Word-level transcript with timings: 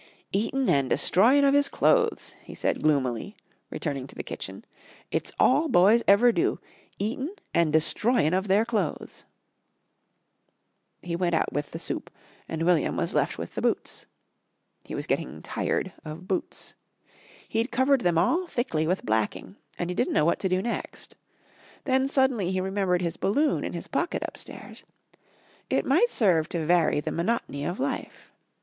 "Eatin' 0.31 0.67
an' 0.67 0.87
destroyin' 0.87 1.45
of 1.45 1.53
'is 1.53 1.69
clothes," 1.69 2.33
he 2.43 2.55
said 2.55 2.81
gloomily, 2.81 3.37
returning 3.69 4.07
to 4.07 4.15
the 4.15 4.23
kitchen. 4.23 4.65
"It's 5.11 5.31
all 5.39 5.67
boys 5.69 6.01
ever 6.07 6.31
do 6.31 6.57
eatin' 6.97 7.29
an' 7.53 7.69
destroyin' 7.69 8.33
of 8.33 8.47
their 8.47 8.65
clothes." 8.65 9.25
He 11.03 11.15
went 11.15 11.35
out 11.35 11.53
with 11.53 11.69
the 11.69 11.77
soup 11.77 12.09
and 12.49 12.63
William 12.63 12.97
was 12.97 13.13
left 13.13 13.37
with 13.37 13.53
the 13.53 13.61
boots. 13.61 14.07
He 14.85 14.95
was 14.95 15.05
getting 15.05 15.39
tired 15.43 15.93
of 16.03 16.27
boots. 16.27 16.73
He'd 17.47 17.69
covered 17.69 18.01
them 18.01 18.17
all 18.17 18.47
thickly 18.47 18.87
with 18.87 19.05
blacking, 19.05 19.55
and 19.77 19.91
he 19.91 19.95
didn't 19.95 20.13
know 20.13 20.25
what 20.25 20.39
to 20.39 20.49
do 20.49 20.63
next. 20.63 21.15
Then 21.83 22.07
suddenly 22.07 22.51
he 22.51 22.59
remembered 22.59 23.03
his 23.03 23.17
balloon 23.17 23.63
in 23.63 23.73
his 23.73 23.87
pocket 23.87 24.23
upstairs. 24.27 24.83
It 25.69 25.85
might 25.85 26.09
serve 26.09 26.49
to 26.49 26.65
vary 26.65 27.01
the 27.01 27.11
monotony 27.11 27.63
of 27.65 27.79
life. 27.79 28.31